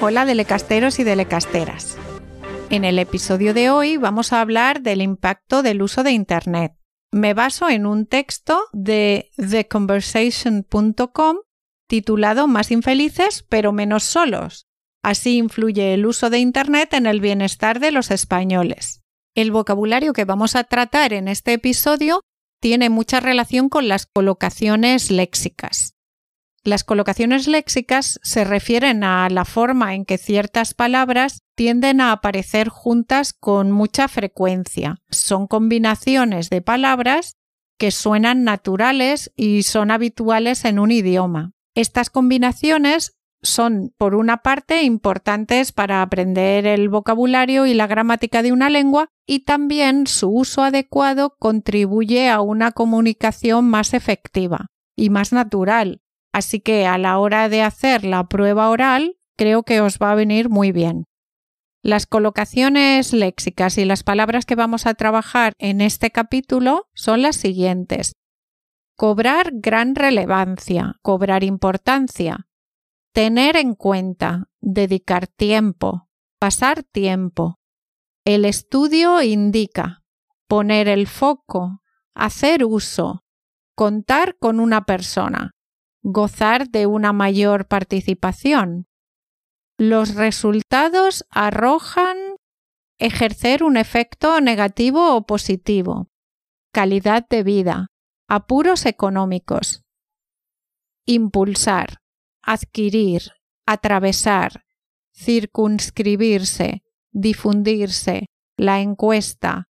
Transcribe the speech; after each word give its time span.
Hola 0.01 0.25
delecasteros 0.25 0.99
y 0.99 1.05
delecasteras. 1.05 1.99
En 2.75 2.85
el 2.85 2.99
episodio 2.99 3.55
de 3.55 3.71
hoy 3.71 3.99
vamos 3.99 4.33
a 4.33 4.41
hablar 4.41 4.83
del 4.83 5.01
impacto 5.01 5.63
del 5.63 5.81
uso 5.81 6.03
de 6.03 6.11
Internet. 6.11 6.73
Me 7.13 7.33
baso 7.33 7.71
en 7.71 7.87
un 7.87 8.05
texto 8.05 8.59
de 8.73 9.31
theconversation.com 9.37 11.37
titulado 11.89 12.49
Más 12.49 12.73
infelices 12.73 13.47
pero 13.49 13.71
menos 13.71 14.03
solos, 14.03 14.67
Así 15.05 15.37
influye 15.37 15.95
el 15.95 16.05
uso 16.05 16.31
de 16.31 16.41
Internet 16.41 16.95
en 16.95 17.07
el 17.07 17.21
bienestar 17.21 17.79
de 17.79 17.93
los 17.93 18.11
españoles. 18.11 19.05
El 19.37 19.53
vocabulario 19.53 20.13
que 20.13 20.25
vamos 20.25 20.57
a 20.57 20.65
tratar 20.65 21.13
en 21.13 21.29
este 21.29 21.53
episodio 21.53 22.23
tiene 22.61 22.91
mucha 22.91 23.21
relación 23.21 23.69
con 23.69 23.87
las 23.87 24.07
colocaciones 24.07 25.13
léxicas. 25.13 25.94
Las 26.65 26.83
colocaciones 26.83 27.47
léxicas 27.47 28.19
se 28.23 28.43
refieren 28.43 29.05
a 29.05 29.29
la 29.29 29.45
forma 29.45 29.95
en 29.95 30.07
que 30.07 30.17
ciertas 30.17 30.73
palabras 30.73 31.43
tienden 31.55 32.01
a 32.01 32.11
aparecer 32.11 32.71
juntas 32.71 33.35
con 33.35 33.71
mucha 33.71 34.09
frecuencia. 34.09 34.97
Son 35.11 35.47
combinaciones 35.47 36.49
de 36.49 36.63
palabras 36.63 37.37
que 37.79 37.91
suenan 37.91 38.45
naturales 38.45 39.31
y 39.37 39.65
son 39.65 39.91
habituales 39.91 40.65
en 40.65 40.79
un 40.79 40.91
idioma. 40.91 41.53
Estas 41.75 42.09
combinaciones 42.09 43.13
son, 43.43 43.93
por 43.99 44.15
una 44.15 44.39
parte, 44.39 44.85
importantes 44.85 45.71
para 45.71 46.01
aprender 46.01 46.67
el 46.67 46.89
vocabulario 46.89 47.67
y 47.67 47.75
la 47.75 47.87
gramática 47.87 48.43
de 48.43 48.53
una 48.53 48.71
lengua 48.71 49.09
y 49.27 49.41
también 49.41 50.07
su 50.07 50.31
uso 50.31 50.63
adecuado 50.63 51.37
contribuye 51.39 52.31
a 52.31 52.41
una 52.41 52.73
comunicación 52.73 53.67
más 53.67 53.93
efectiva 53.93 54.71
y 54.97 55.11
más 55.11 55.35
natural. 55.35 56.01
Así 56.35 56.59
que 56.59 56.85
a 56.85 56.99
la 56.99 57.19
hora 57.19 57.49
de 57.49 57.63
hacer 57.63 58.05
la 58.05 58.25
prueba 58.29 58.69
oral, 58.69 59.17
creo 59.37 59.63
que 59.63 59.81
os 59.81 59.99
va 59.99 60.11
a 60.11 60.17
venir 60.17 60.49
muy 60.51 60.73
bien. 60.73 61.05
Las 61.81 62.07
colocaciones 62.07 63.13
léxicas 63.13 63.79
y 63.79 63.85
las 63.85 64.03
palabras 64.03 64.45
que 64.45 64.57
vamos 64.57 64.87
a 64.87 64.95
trabajar 64.95 65.53
en 65.59 65.81
este 65.81 66.11
capítulo 66.11 66.89
son 66.93 67.23
las 67.23 67.37
siguientes. 67.37 68.15
Cobrar 68.97 69.53
gran 69.53 69.95
relevancia, 69.95 70.97
cobrar 71.03 71.45
importancia, 71.45 72.49
Tener 73.15 73.57
en 73.57 73.77
cuenta, 73.77 74.49
dedicar 74.61 75.29
tiempo, 75.29 76.09
pasar 76.41 76.83
tiempo. 76.83 77.61
El 78.25 78.45
estudio 78.45 79.23
indica 79.23 80.03
poner 80.49 80.89
el 80.89 81.07
foco, 81.07 81.81
hacer 82.17 82.65
uso, 82.65 83.23
contar 83.77 84.37
con 84.41 84.59
una 84.59 84.85
persona, 84.85 85.54
gozar 86.05 86.69
de 86.69 86.87
una 86.87 87.13
mayor 87.13 87.67
participación. 87.67 88.87
Los 89.79 90.15
resultados 90.15 91.25
arrojan 91.31 92.17
ejercer 92.99 93.65
un 93.65 93.77
efecto 93.79 94.41
negativo 94.41 95.17
o 95.17 95.27
positivo, 95.27 96.11
calidad 96.73 97.27
de 97.29 97.43
vida, 97.43 97.89
apuros 98.29 98.85
económicos. 98.85 99.83
Impulsar, 101.07 102.01
adquirir, 102.43 103.33
atravesar, 103.67 104.65
circunscribirse, 105.15 106.83
difundirse, 107.13 108.27
la 108.57 108.81
encuesta, 108.81 109.69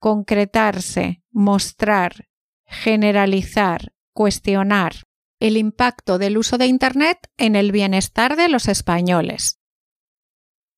concretarse, 0.00 1.22
mostrar, 1.30 2.28
generalizar, 2.64 3.92
cuestionar, 4.12 5.07
el 5.40 5.56
impacto 5.56 6.18
del 6.18 6.36
uso 6.38 6.58
de 6.58 6.66
Internet 6.66 7.18
en 7.36 7.56
el 7.56 7.72
bienestar 7.72 8.36
de 8.36 8.48
los 8.48 8.68
españoles. 8.68 9.58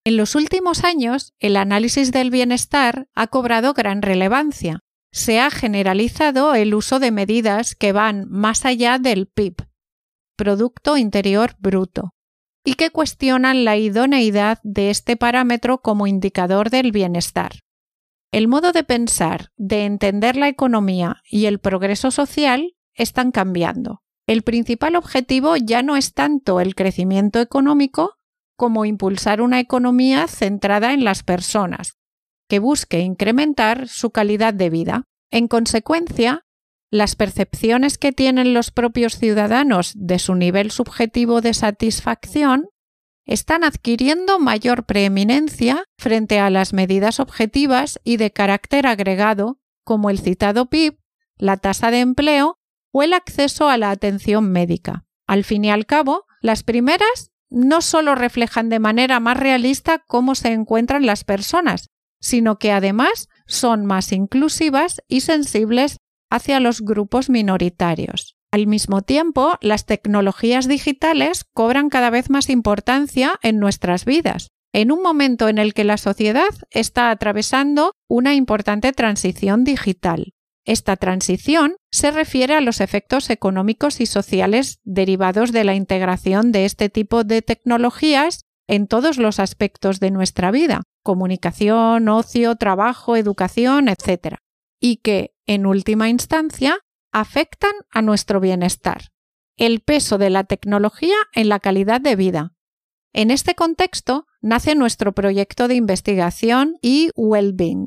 En 0.04 0.16
los 0.16 0.34
últimos 0.34 0.84
años, 0.84 1.34
el 1.38 1.56
análisis 1.56 2.12
del 2.12 2.30
bienestar 2.30 3.08
ha 3.14 3.26
cobrado 3.26 3.74
gran 3.74 4.02
relevancia. 4.02 4.80
Se 5.12 5.40
ha 5.40 5.50
generalizado 5.50 6.54
el 6.54 6.74
uso 6.74 6.98
de 7.00 7.10
medidas 7.10 7.74
que 7.74 7.92
van 7.92 8.26
más 8.28 8.64
allá 8.64 8.98
del 8.98 9.26
PIB, 9.26 9.56
Producto 10.36 10.96
Interior 10.96 11.54
Bruto, 11.58 12.14
y 12.64 12.74
que 12.74 12.90
cuestionan 12.90 13.64
la 13.64 13.76
idoneidad 13.76 14.58
de 14.62 14.90
este 14.90 15.16
parámetro 15.16 15.82
como 15.82 16.06
indicador 16.06 16.70
del 16.70 16.92
bienestar. 16.92 17.52
El 18.32 18.46
modo 18.46 18.72
de 18.72 18.84
pensar, 18.84 19.50
de 19.56 19.84
entender 19.84 20.36
la 20.36 20.48
economía 20.48 21.16
y 21.28 21.46
el 21.46 21.58
progreso 21.58 22.10
social 22.10 22.76
están 22.94 23.32
cambiando. 23.32 24.02
El 24.30 24.42
principal 24.42 24.94
objetivo 24.94 25.56
ya 25.56 25.82
no 25.82 25.96
es 25.96 26.14
tanto 26.14 26.60
el 26.60 26.76
crecimiento 26.76 27.40
económico 27.40 28.14
como 28.56 28.84
impulsar 28.84 29.42
una 29.42 29.58
economía 29.58 30.28
centrada 30.28 30.92
en 30.92 31.02
las 31.02 31.24
personas, 31.24 31.96
que 32.48 32.60
busque 32.60 33.00
incrementar 33.00 33.88
su 33.88 34.12
calidad 34.12 34.54
de 34.54 34.70
vida. 34.70 35.08
En 35.32 35.48
consecuencia, 35.48 36.46
las 36.92 37.16
percepciones 37.16 37.98
que 37.98 38.12
tienen 38.12 38.54
los 38.54 38.70
propios 38.70 39.18
ciudadanos 39.18 39.94
de 39.96 40.20
su 40.20 40.36
nivel 40.36 40.70
subjetivo 40.70 41.40
de 41.40 41.52
satisfacción 41.52 42.68
están 43.26 43.64
adquiriendo 43.64 44.38
mayor 44.38 44.86
preeminencia 44.86 45.82
frente 45.98 46.38
a 46.38 46.50
las 46.50 46.72
medidas 46.72 47.18
objetivas 47.18 47.98
y 48.04 48.16
de 48.16 48.30
carácter 48.30 48.86
agregado, 48.86 49.58
como 49.82 50.08
el 50.08 50.20
citado 50.20 50.70
PIB, 50.70 51.00
la 51.36 51.56
tasa 51.56 51.90
de 51.90 51.98
empleo 51.98 52.59
o 52.92 53.02
el 53.02 53.12
acceso 53.12 53.68
a 53.68 53.76
la 53.76 53.90
atención 53.90 54.50
médica. 54.50 55.04
Al 55.26 55.44
fin 55.44 55.64
y 55.64 55.70
al 55.70 55.86
cabo, 55.86 56.26
las 56.40 56.62
primeras 56.62 57.30
no 57.50 57.80
solo 57.82 58.14
reflejan 58.14 58.68
de 58.68 58.78
manera 58.78 59.20
más 59.20 59.36
realista 59.36 60.02
cómo 60.06 60.34
se 60.34 60.52
encuentran 60.52 61.04
las 61.04 61.24
personas, 61.24 61.88
sino 62.20 62.58
que 62.58 62.72
además 62.72 63.28
son 63.46 63.86
más 63.86 64.12
inclusivas 64.12 65.02
y 65.08 65.20
sensibles 65.20 65.96
hacia 66.30 66.60
los 66.60 66.80
grupos 66.80 67.28
minoritarios. 67.28 68.36
Al 68.52 68.66
mismo 68.66 69.02
tiempo, 69.02 69.58
las 69.60 69.86
tecnologías 69.86 70.66
digitales 70.66 71.44
cobran 71.52 71.88
cada 71.88 72.10
vez 72.10 72.30
más 72.30 72.48
importancia 72.50 73.38
en 73.42 73.58
nuestras 73.58 74.04
vidas, 74.04 74.48
en 74.72 74.92
un 74.92 75.02
momento 75.02 75.48
en 75.48 75.58
el 75.58 75.74
que 75.74 75.84
la 75.84 75.96
sociedad 75.96 76.50
está 76.70 77.10
atravesando 77.10 77.92
una 78.08 78.34
importante 78.34 78.92
transición 78.92 79.64
digital. 79.64 80.34
Esta 80.64 80.96
transición 80.96 81.76
se 81.90 82.10
refiere 82.10 82.54
a 82.54 82.60
los 82.60 82.80
efectos 82.80 83.30
económicos 83.30 84.00
y 84.00 84.06
sociales 84.06 84.80
derivados 84.84 85.52
de 85.52 85.64
la 85.64 85.74
integración 85.74 86.52
de 86.52 86.64
este 86.64 86.88
tipo 86.90 87.24
de 87.24 87.42
tecnologías 87.42 88.44
en 88.68 88.86
todos 88.86 89.18
los 89.18 89.40
aspectos 89.40 90.00
de 90.00 90.10
nuestra 90.10 90.50
vida, 90.50 90.82
comunicación, 91.02 92.08
ocio, 92.08 92.56
trabajo, 92.56 93.16
educación, 93.16 93.88
etc. 93.88 94.36
Y 94.78 94.98
que, 94.98 95.34
en 95.46 95.66
última 95.66 96.08
instancia, 96.08 96.78
afectan 97.10 97.72
a 97.90 98.02
nuestro 98.02 98.38
bienestar. 98.38 99.08
El 99.56 99.80
peso 99.80 100.18
de 100.18 100.30
la 100.30 100.44
tecnología 100.44 101.16
en 101.32 101.48
la 101.48 101.58
calidad 101.58 102.00
de 102.00 102.16
vida. 102.16 102.52
En 103.12 103.30
este 103.30 103.54
contexto 103.54 104.26
nace 104.40 104.74
nuestro 104.74 105.12
proyecto 105.12 105.66
de 105.66 105.74
investigación 105.74 106.76
y 106.80 107.10
Wellbeing, 107.16 107.86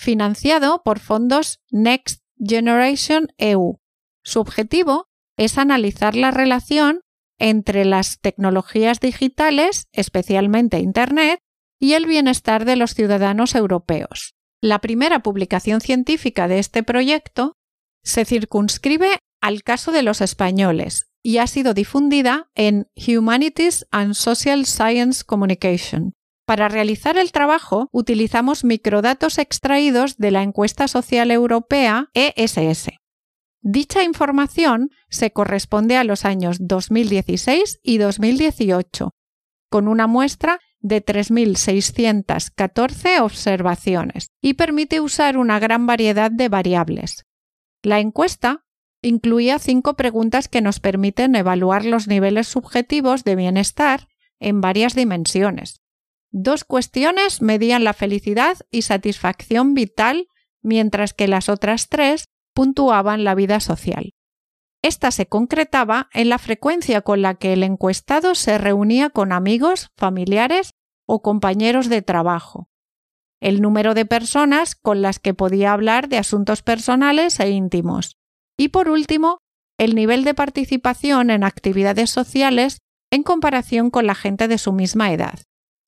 financiado 0.00 0.82
por 0.82 0.98
fondos 0.98 1.60
Next 1.70 2.22
Generation 2.38 3.28
EU. 3.36 3.80
Su 4.24 4.40
objetivo 4.40 5.08
es 5.36 5.58
analizar 5.58 6.16
la 6.16 6.30
relación 6.30 7.02
entre 7.38 7.84
las 7.84 8.18
tecnologías 8.20 9.00
digitales, 9.00 9.88
especialmente 9.92 10.78
Internet, 10.78 11.40
y 11.78 11.94
el 11.94 12.06
bienestar 12.06 12.64
de 12.64 12.76
los 12.76 12.94
ciudadanos 12.94 13.54
europeos. 13.54 14.34
La 14.62 14.78
primera 14.78 15.20
publicación 15.20 15.80
científica 15.80 16.48
de 16.48 16.58
este 16.58 16.82
proyecto 16.82 17.56
se 18.02 18.24
circunscribe 18.24 19.18
al 19.40 19.62
caso 19.62 19.92
de 19.92 20.02
los 20.02 20.20
españoles 20.20 21.10
y 21.22 21.38
ha 21.38 21.46
sido 21.46 21.74
difundida 21.74 22.50
en 22.54 22.88
Humanities 22.96 23.86
and 23.90 24.14
Social 24.14 24.64
Science 24.64 25.24
Communication. 25.24 26.14
Para 26.50 26.66
realizar 26.68 27.16
el 27.16 27.30
trabajo 27.30 27.88
utilizamos 27.92 28.64
microdatos 28.64 29.38
extraídos 29.38 30.16
de 30.16 30.32
la 30.32 30.42
encuesta 30.42 30.88
social 30.88 31.30
europea 31.30 32.08
ESS. 32.12 32.88
Dicha 33.60 34.02
información 34.02 34.90
se 35.08 35.30
corresponde 35.30 35.96
a 35.96 36.02
los 36.02 36.24
años 36.24 36.56
2016 36.58 37.78
y 37.84 37.98
2018, 37.98 39.14
con 39.68 39.86
una 39.86 40.08
muestra 40.08 40.58
de 40.80 41.06
3.614 41.06 43.20
observaciones 43.20 44.32
y 44.40 44.54
permite 44.54 45.00
usar 45.00 45.38
una 45.38 45.60
gran 45.60 45.86
variedad 45.86 46.32
de 46.32 46.48
variables. 46.48 47.26
La 47.80 48.00
encuesta 48.00 48.64
incluía 49.02 49.60
cinco 49.60 49.94
preguntas 49.94 50.48
que 50.48 50.62
nos 50.62 50.80
permiten 50.80 51.36
evaluar 51.36 51.84
los 51.84 52.08
niveles 52.08 52.48
subjetivos 52.48 53.22
de 53.22 53.36
bienestar 53.36 54.08
en 54.40 54.60
varias 54.60 54.96
dimensiones. 54.96 55.80
Dos 56.32 56.64
cuestiones 56.64 57.42
medían 57.42 57.82
la 57.82 57.92
felicidad 57.92 58.58
y 58.70 58.82
satisfacción 58.82 59.74
vital, 59.74 60.28
mientras 60.62 61.12
que 61.12 61.26
las 61.26 61.48
otras 61.48 61.88
tres 61.88 62.26
puntuaban 62.54 63.24
la 63.24 63.34
vida 63.34 63.60
social. 63.60 64.12
Esta 64.82 65.10
se 65.10 65.26
concretaba 65.26 66.08
en 66.12 66.28
la 66.28 66.38
frecuencia 66.38 67.02
con 67.02 67.20
la 67.20 67.34
que 67.34 67.52
el 67.52 67.62
encuestado 67.62 68.34
se 68.34 68.58
reunía 68.58 69.10
con 69.10 69.32
amigos, 69.32 69.90
familiares 69.96 70.72
o 71.06 71.20
compañeros 71.20 71.88
de 71.88 72.02
trabajo, 72.02 72.68
el 73.40 73.60
número 73.60 73.94
de 73.94 74.06
personas 74.06 74.74
con 74.74 75.02
las 75.02 75.18
que 75.18 75.34
podía 75.34 75.72
hablar 75.72 76.08
de 76.08 76.18
asuntos 76.18 76.62
personales 76.62 77.40
e 77.40 77.50
íntimos, 77.50 78.16
y 78.56 78.68
por 78.68 78.88
último, 78.88 79.38
el 79.78 79.94
nivel 79.94 80.24
de 80.24 80.34
participación 80.34 81.30
en 81.30 81.42
actividades 81.42 82.10
sociales 82.10 82.78
en 83.10 83.22
comparación 83.22 83.90
con 83.90 84.06
la 84.06 84.14
gente 84.14 84.46
de 84.46 84.58
su 84.58 84.72
misma 84.72 85.12
edad. 85.12 85.40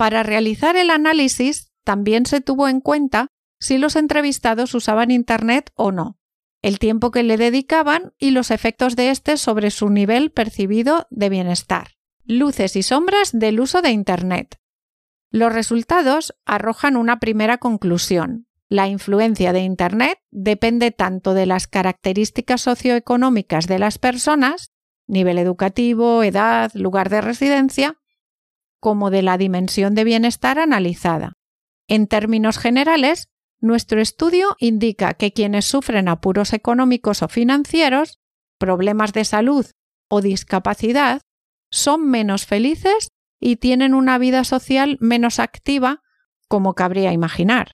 Para 0.02 0.24
realizar 0.24 0.74
el 0.74 0.90
análisis 0.90 1.70
también 1.84 2.26
se 2.26 2.40
tuvo 2.40 2.66
en 2.66 2.80
cuenta 2.80 3.28
si 3.60 3.78
los 3.78 3.94
entrevistados 3.94 4.74
usaban 4.74 5.12
Internet 5.12 5.70
o 5.76 5.92
no 5.92 6.18
el 6.60 6.80
tiempo 6.80 7.12
que 7.12 7.22
le 7.22 7.36
dedicaban 7.36 8.12
y 8.18 8.32
los 8.32 8.50
efectos 8.50 8.96
de 8.96 9.10
éste 9.10 9.36
sobre 9.36 9.70
su 9.70 9.90
nivel 9.90 10.32
percibido 10.32 11.06
de 11.10 11.28
bienestar. 11.28 11.92
Luces 12.24 12.74
y 12.74 12.82
sombras 12.82 13.30
del 13.32 13.60
uso 13.60 13.80
de 13.80 13.90
Internet. 13.90 14.58
Los 15.30 15.52
resultados 15.52 16.34
arrojan 16.46 16.96
una 16.96 17.20
primera 17.20 17.58
conclusión. 17.58 18.48
La 18.68 18.88
influencia 18.88 19.52
de 19.52 19.60
Internet 19.60 20.18
depende 20.32 20.90
tanto 20.90 21.32
de 21.32 21.46
las 21.46 21.68
características 21.68 22.62
socioeconómicas 22.62 23.68
de 23.68 23.78
las 23.78 23.98
personas, 23.98 24.72
nivel 25.06 25.38
educativo, 25.38 26.24
edad, 26.24 26.72
lugar 26.74 27.08
de 27.08 27.20
residencia, 27.20 28.01
como 28.82 29.10
de 29.10 29.22
la 29.22 29.38
dimensión 29.38 29.94
de 29.94 30.02
bienestar 30.02 30.58
analizada. 30.58 31.34
En 31.86 32.08
términos 32.08 32.58
generales, 32.58 33.28
nuestro 33.60 34.00
estudio 34.00 34.56
indica 34.58 35.14
que 35.14 35.32
quienes 35.32 35.66
sufren 35.66 36.08
apuros 36.08 36.52
económicos 36.52 37.22
o 37.22 37.28
financieros, 37.28 38.18
problemas 38.58 39.12
de 39.12 39.24
salud 39.24 39.66
o 40.08 40.20
discapacidad 40.20 41.22
son 41.70 42.10
menos 42.10 42.44
felices 42.44 43.12
y 43.38 43.56
tienen 43.56 43.94
una 43.94 44.18
vida 44.18 44.42
social 44.42 44.96
menos 44.98 45.38
activa, 45.38 46.02
como 46.48 46.74
cabría 46.74 47.12
imaginar. 47.12 47.70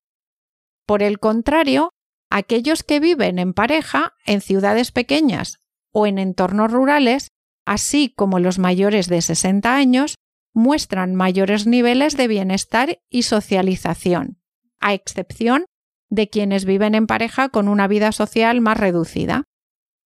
Por 0.85 1.03
el 1.03 1.21
contrario, 1.21 1.89
aquellos 2.29 2.83
que 2.83 3.01
viven 3.01 3.39
en 3.39 3.55
pareja 3.55 4.13
en 4.27 4.43
ciudades 4.43 4.93
pequeñas 4.93 5.57
o 5.91 6.07
en 6.07 6.19
entornos 6.19 6.71
rurales, 6.71 7.29
así 7.65 8.13
como 8.15 8.41
los 8.41 8.59
mayores 8.59 9.09
de 9.09 9.23
60 9.23 9.75
años, 9.75 10.17
muestran 10.53 11.15
mayores 11.15 11.67
niveles 11.67 12.17
de 12.17 12.29
bienestar 12.29 13.01
y 13.09 13.23
socialización, 13.23 14.41
a 14.81 14.95
excepción 14.95 15.67
de 16.11 16.29
quienes 16.29 16.65
viven 16.65 16.95
en 16.95 17.07
pareja 17.07 17.49
con 17.49 17.69
una 17.69 17.87
vida 17.87 18.13
social 18.13 18.61
más 18.61 18.79
reducida. 18.79 19.45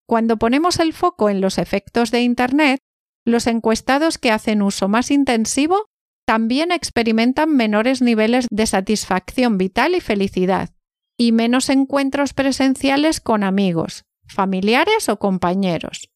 Cuando 0.06 0.37
ponemos 0.37 0.79
el 0.79 0.93
foco 0.93 1.31
en 1.31 1.41
los 1.41 1.59
efectos 1.59 2.11
de 2.11 2.23
Internet, 2.23 2.81
los 3.25 3.47
encuestados 3.47 4.19
que 4.19 4.31
hacen 4.31 4.62
uso 4.62 4.89
más 4.89 5.11
intensivo 5.11 5.87
también 6.25 6.73
experimentan 6.73 7.55
menores 7.55 8.03
niveles 8.03 8.47
de 8.50 8.67
satisfacción 8.67 9.59
vital 9.59 9.94
y 9.94 10.00
felicidad, 10.00 10.71
y 11.17 11.33
menos 11.33 11.69
encuentros 11.69 12.33
presenciales 12.33 13.21
con 13.21 13.44
amigos, 13.44 14.05
familiares 14.27 15.09
o 15.09 15.19
compañeros. 15.19 16.11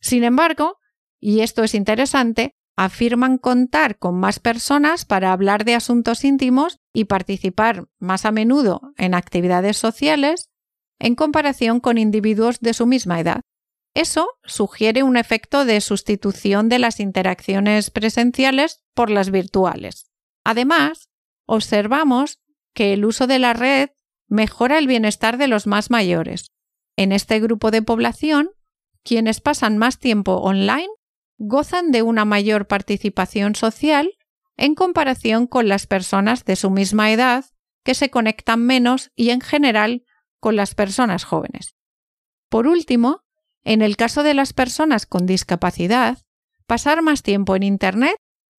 Sin 0.00 0.24
embargo, 0.24 0.78
y 1.18 1.40
esto 1.40 1.62
es 1.62 1.74
interesante, 1.74 2.54
afirman 2.82 3.36
contar 3.36 3.98
con 3.98 4.18
más 4.18 4.40
personas 4.40 5.04
para 5.04 5.32
hablar 5.32 5.66
de 5.66 5.74
asuntos 5.74 6.24
íntimos 6.24 6.78
y 6.94 7.04
participar 7.04 7.88
más 7.98 8.24
a 8.24 8.30
menudo 8.30 8.94
en 8.96 9.12
actividades 9.12 9.76
sociales 9.76 10.48
en 10.98 11.14
comparación 11.14 11.80
con 11.80 11.98
individuos 11.98 12.60
de 12.60 12.72
su 12.72 12.86
misma 12.86 13.20
edad. 13.20 13.42
Eso 13.92 14.30
sugiere 14.44 15.02
un 15.02 15.18
efecto 15.18 15.66
de 15.66 15.82
sustitución 15.82 16.70
de 16.70 16.78
las 16.78 17.00
interacciones 17.00 17.90
presenciales 17.90 18.82
por 18.94 19.10
las 19.10 19.30
virtuales. 19.30 20.10
Además, 20.42 21.10
observamos 21.46 22.40
que 22.72 22.94
el 22.94 23.04
uso 23.04 23.26
de 23.26 23.40
la 23.40 23.52
red 23.52 23.90
mejora 24.26 24.78
el 24.78 24.86
bienestar 24.86 25.36
de 25.36 25.48
los 25.48 25.66
más 25.66 25.90
mayores. 25.90 26.46
En 26.96 27.12
este 27.12 27.40
grupo 27.40 27.70
de 27.70 27.82
población, 27.82 28.52
quienes 29.04 29.42
pasan 29.42 29.76
más 29.76 29.98
tiempo 29.98 30.36
online 30.36 30.88
gozan 31.40 31.90
de 31.90 32.02
una 32.02 32.26
mayor 32.26 32.66
participación 32.66 33.54
social 33.54 34.12
en 34.58 34.74
comparación 34.74 35.46
con 35.46 35.68
las 35.68 35.86
personas 35.86 36.44
de 36.44 36.54
su 36.54 36.70
misma 36.70 37.10
edad 37.10 37.46
que 37.82 37.94
se 37.94 38.10
conectan 38.10 38.60
menos 38.60 39.10
y 39.16 39.30
en 39.30 39.40
general 39.40 40.04
con 40.38 40.54
las 40.54 40.74
personas 40.74 41.24
jóvenes. 41.24 41.74
Por 42.50 42.66
último, 42.66 43.22
en 43.64 43.80
el 43.80 43.96
caso 43.96 44.22
de 44.22 44.34
las 44.34 44.52
personas 44.52 45.06
con 45.06 45.24
discapacidad, 45.24 46.18
pasar 46.66 47.00
más 47.00 47.22
tiempo 47.22 47.56
en 47.56 47.62
Internet 47.62 48.16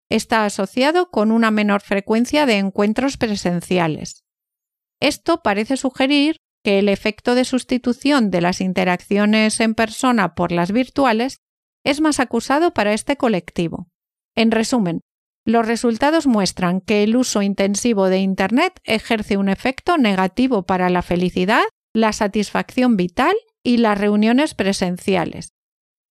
está 0.09 0.43
asociado 0.45 1.11
con 1.11 1.31
una 1.31 1.51
menor 1.51 1.81
frecuencia 1.81 2.47
de 2.47 2.57
encuentros 2.57 3.17
presenciales. 3.17 4.23
Esto 4.99 5.43
parece 5.43 5.77
sugerir 5.77 6.37
que 6.63 6.79
el 6.79 6.89
efecto 6.89 7.35
de 7.35 7.45
sustitución 7.45 8.31
de 8.31 8.41
las 8.41 8.59
interacciones 8.59 9.59
en 9.59 9.75
persona 9.75 10.33
por 10.33 10.51
las 10.51 10.71
virtuales 10.71 11.41
es 11.83 12.01
más 12.01 12.19
acusado 12.19 12.73
para 12.73 12.93
este 12.93 13.17
colectivo. 13.17 13.87
En 14.35 14.51
resumen, 14.51 15.01
los 15.43 15.65
resultados 15.65 16.27
muestran 16.27 16.81
que 16.81 17.03
el 17.03 17.15
uso 17.15 17.41
intensivo 17.41 18.09
de 18.09 18.19
Internet 18.19 18.79
ejerce 18.83 19.37
un 19.37 19.49
efecto 19.49 19.97
negativo 19.97 20.63
para 20.63 20.89
la 20.89 21.01
felicidad, 21.01 21.63
la 21.93 22.13
satisfacción 22.13 22.95
vital 22.95 23.35
y 23.63 23.77
las 23.77 23.97
reuniones 23.97 24.53
presenciales, 24.53 25.53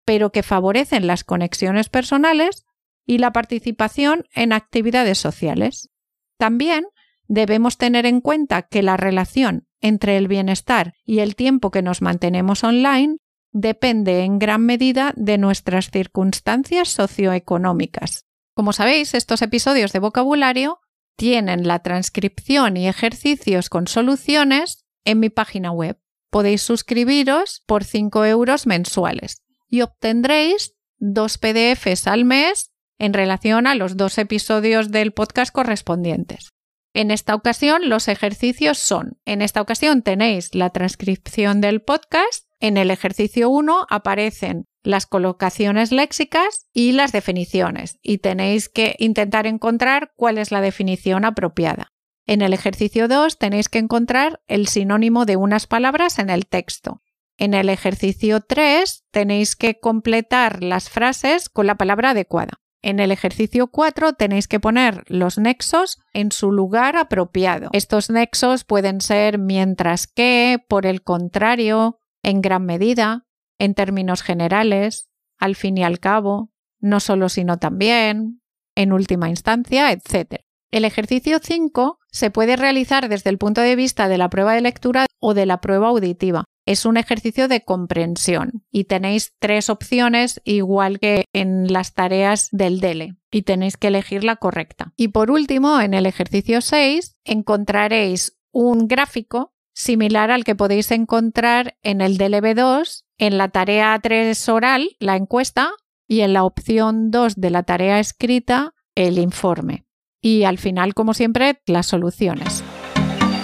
pero 0.05 0.31
que 0.31 0.43
favorecen 0.43 1.07
las 1.07 1.24
conexiones 1.24 1.89
personales 1.89 2.65
y 3.05 3.17
la 3.17 3.31
participación 3.31 4.25
en 4.33 4.53
actividades 4.53 5.17
sociales. 5.17 5.89
También 6.38 6.86
debemos 7.27 7.77
tener 7.77 8.05
en 8.05 8.21
cuenta 8.21 8.63
que 8.63 8.81
la 8.81 8.95
relación 8.95 9.67
entre 9.81 10.17
el 10.17 10.27
bienestar 10.27 10.93
y 11.03 11.19
el 11.19 11.36
tiempo 11.36 11.71
que 11.71 11.81
nos 11.81 12.01
mantenemos 12.01 12.63
online 12.63 13.17
depende 13.60 14.22
en 14.22 14.38
gran 14.38 14.62
medida 14.62 15.14
de 15.16 15.40
nuestras 15.40 15.90
circunstancias 15.90 16.90
socioeconómicas. 16.90 18.28
Como 18.54 18.72
sabéis, 18.72 19.16
estos 19.16 19.42
episodios 19.42 19.94
de 19.94 20.00
vocabulario 20.00 20.80
tienen 21.16 21.68
la 21.68 21.80
transcripción 21.80 22.78
y 22.78 22.88
ejercicios 22.88 23.70
con 23.70 23.88
soluciones 23.88 24.86
en 25.06 25.20
mi 25.20 25.30
página 25.30 25.72
web. 25.72 26.00
Podéis 26.30 26.62
suscribiros 26.62 27.64
por 27.66 27.84
5 27.84 28.26
euros 28.26 28.68
mensuales 28.68 29.42
y 29.68 29.82
obtendréis 29.82 30.76
dos 31.00 31.40
PDFs 31.40 32.06
al 32.06 32.26
mes 32.26 32.72
en 33.00 33.14
relación 33.14 33.66
a 33.66 33.74
los 33.74 33.98
dos 33.98 34.20
episodios 34.20 34.92
del 34.92 35.14
podcast 35.14 35.52
correspondientes. 35.52 36.52
En 36.94 37.10
esta 37.10 37.34
ocasión 37.34 37.90
los 37.90 38.08
ejercicios 38.08 38.78
son, 38.78 39.20
en 39.26 39.42
esta 39.42 39.62
ocasión 39.62 40.04
tenéis 40.04 40.54
la 40.54 40.70
transcripción 40.70 41.60
del 41.60 41.82
podcast 41.82 42.47
en 42.60 42.78
el 42.78 42.92
ejercicio 42.92 43.50
1 43.50 43.88
aparecen 43.90 44.66
las 44.84 45.06
colocaciones 45.06 45.92
léxicas 45.92 46.68
y 46.74 46.94
las 46.94 47.12
definiciones 47.12 48.00
y 48.02 48.20
tenéis 48.20 48.70
que 48.70 48.96
intentar 49.00 49.46
encontrar 49.46 50.14
cuál 50.16 50.38
es 50.38 50.52
la 50.52 50.62
definición 50.62 51.26
apropiada. 51.26 51.92
En 52.26 52.42
el 52.42 52.54
ejercicio 52.54 53.08
2 53.08 53.38
tenéis 53.38 53.70
que 53.70 53.80
encontrar 53.80 54.42
el 54.48 54.68
sinónimo 54.68 55.26
de 55.26 55.36
unas 55.36 55.68
palabras 55.68 56.20
en 56.20 56.30
el 56.30 56.48
texto. 56.48 57.02
En 57.38 57.54
el 57.54 57.70
ejercicio 57.70 58.42
3 58.42 59.06
tenéis 59.12 59.56
que 59.56 59.80
completar 59.80 60.64
las 60.64 60.90
frases 60.90 61.50
con 61.50 61.68
la 61.68 61.76
palabra 61.76 62.12
adecuada. 62.12 62.60
En 62.82 63.00
el 63.00 63.12
ejercicio 63.12 63.68
4 63.68 64.14
tenéis 64.14 64.48
que 64.48 64.60
poner 64.60 65.04
los 65.08 65.38
nexos 65.38 66.00
en 66.14 66.32
su 66.32 66.52
lugar 66.52 66.96
apropiado. 66.96 67.70
Estos 67.74 68.10
nexos 68.10 68.64
pueden 68.64 69.02
ser 69.02 69.38
mientras 69.38 70.08
que, 70.08 70.64
por 70.68 70.86
el 70.86 71.04
contrario, 71.04 72.00
en 72.27 72.41
gran 72.41 72.65
medida, 72.65 73.25
en 73.57 73.74
términos 73.74 74.22
generales, 74.22 75.07
al 75.38 75.55
fin 75.55 75.77
y 75.77 75.86
al 75.86 76.00
cabo, 76.01 76.51
no 76.81 77.00
solo 77.00 77.29
sino 77.29 77.57
también, 77.57 78.41
en 78.75 78.91
última 78.91 79.29
instancia, 79.29 79.93
etc. 79.93 80.41
El 80.69 80.84
ejercicio 80.84 81.39
5 81.41 82.00
se 82.12 82.29
puede 82.29 82.57
realizar 82.57 83.07
desde 83.07 83.29
el 83.29 83.38
punto 83.38 83.62
de 83.62 83.77
vista 83.77 84.10
de 84.10 84.17
la 84.17 84.29
prueba 84.29 84.53
de 84.53 84.60
lectura 84.60 85.05
o 85.22 85.34
de 85.34 85.46
la 85.46 85.62
prueba 85.62 85.88
auditiva. 85.88 86.43
Es 86.65 86.86
un 86.86 86.98
ejercicio 86.98 87.48
de 87.48 87.63
comprensión 87.63 88.65
y 88.69 88.84
tenéis 88.84 89.34
tres 89.39 89.69
opciones 89.69 90.41
igual 90.43 91.00
que 91.00 91.24
en 91.31 91.72
las 91.72 91.93
tareas 91.93 92.50
del 92.51 92.81
DELE 92.81 93.15
y 93.31 93.43
tenéis 93.43 93.77
que 93.77 93.88
elegir 93.88 94.25
la 94.25 94.36
correcta. 94.36 94.91
Y 94.98 95.07
por 95.07 95.31
último, 95.31 95.79
en 95.79 95.93
el 95.93 96.05
ejercicio 96.05 96.60
6 96.60 97.15
encontraréis 97.24 98.38
un 98.51 98.89
gráfico 98.89 99.53
similar 99.77 100.31
al 100.31 100.43
que 100.43 100.55
podéis 100.55 100.89
encontrar 100.89 101.77
en 101.84 102.01
el 102.01 102.17
DLB2 102.17 103.03
en 103.19 103.38
la 103.38 103.50
tarea 103.50 103.98
3 104.01 104.50
oral, 104.50 104.96
la 105.00 105.15
encuesta, 105.15 105.72
y 106.07 106.22
en 106.22 106.34
la 106.34 106.43
opción 106.43 107.12
2 107.12 107.36
de 107.36 107.50
la 107.51 107.63
tarea 107.63 108.00
escrita, 108.00 108.74
el 108.96 109.19
informe. 109.19 109.86
Y 110.19 110.43
al 110.46 110.57
final, 110.57 110.96
como 110.96 111.13
siempre, 111.13 111.62
las 111.67 111.86
soluciones. 111.86 112.63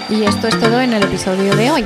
Y 0.10 0.24
esto 0.24 0.48
es 0.48 0.60
todo 0.60 0.82
en 0.82 0.94
el 0.94 1.04
episodio 1.04 1.56
de 1.56 1.70
hoy. 1.70 1.86